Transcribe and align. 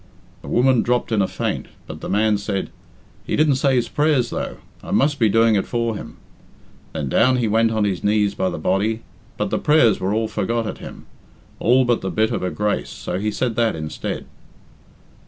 The 0.41 0.47
woman 0.47 0.81
dropped 0.81 1.11
in 1.11 1.21
a 1.21 1.27
faint, 1.27 1.67
but 1.85 2.01
the 2.01 2.09
man 2.09 2.39
said, 2.39 2.71
'He 3.23 3.35
didn't 3.35 3.57
say 3.57 3.75
his 3.75 3.87
prayers, 3.87 4.31
though 4.31 4.57
I 4.83 4.89
must 4.89 5.19
be 5.19 5.29
doing 5.29 5.53
it 5.53 5.67
for 5.67 5.95
him.' 5.95 6.17
Then 6.91 7.07
down 7.07 7.37
he 7.37 7.47
went 7.47 7.69
on 7.69 7.83
his 7.83 8.03
knees 8.03 8.33
by 8.33 8.49
the 8.49 8.57
body, 8.57 9.03
but 9.37 9.51
the 9.51 9.59
prayers 9.59 9.99
were 9.99 10.11
all 10.15 10.27
forgot 10.27 10.65
at 10.65 10.79
him 10.79 11.05
all 11.59 11.85
but 11.85 12.01
the 12.01 12.09
bit 12.09 12.31
of 12.31 12.41
a 12.41 12.49
grace, 12.49 12.89
so 12.89 13.19
he 13.19 13.29
said 13.29 13.55
that 13.57 13.75
instead." 13.75 14.25